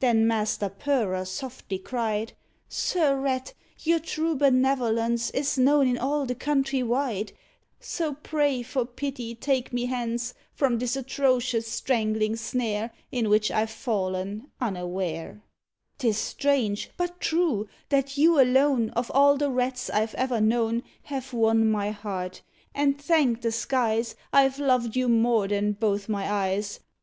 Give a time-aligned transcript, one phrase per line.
[0.00, 2.32] Then Master Purrer softly cried,
[2.66, 7.34] "Sir Rat, your true benevolence Is known in all the country wide;
[7.78, 13.68] So pray, for pity, take me hence From this atrocious, strangling snare In which I've
[13.68, 15.42] fallen, unaware;
[15.98, 21.34] 'Tis strange, but true, that you alone, Of all the Rats I've ever known, Have
[21.34, 22.40] won my heart,
[22.74, 24.14] and, thank the skies!
[24.32, 26.80] I've loved you more than both my eyes.